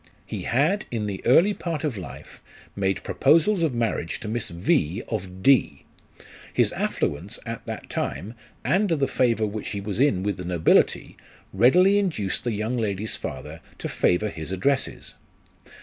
1 0.03 0.11
He 0.25 0.41
had 0.45 0.85
in 0.89 1.05
the 1.05 1.23
early 1.27 1.53
part 1.53 1.83
of 1.83 1.95
life 1.95 2.41
made 2.75 3.03
proposals 3.03 3.61
of 3.61 3.75
marriage 3.75 4.19
to 4.19 4.27
Miss 4.27 4.49
V, 4.49 5.03
of 5.09 5.43
D: 5.43 5.85
his 6.51 6.71
affluence 6.73 7.37
at 7.45 7.63
that 7.67 7.87
time, 7.87 8.33
and 8.65 8.89
the 8.89 9.07
favour 9.07 9.45
which 9.45 9.69
he 9.69 9.79
was 9.79 9.99
in 9.99 10.23
with 10.23 10.37
the 10.37 10.43
nobility, 10.43 11.17
readily 11.53 11.99
induced 11.99 12.43
the 12.43 12.51
young 12.53 12.77
lady's 12.77 13.15
father 13.15 13.61
to 13.77 13.87
favour 13.87 14.29
his 14.29 14.51
addresses. 14.51 15.13